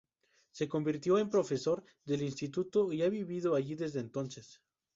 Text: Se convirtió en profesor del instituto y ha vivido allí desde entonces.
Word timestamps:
Se 0.51 0.67
convirtió 0.67 1.19
en 1.19 1.29
profesor 1.29 1.83
del 2.05 2.23
instituto 2.23 2.91
y 2.91 3.03
ha 3.03 3.09
vivido 3.11 3.53
allí 3.53 3.75
desde 3.75 3.99
entonces. 3.99 4.59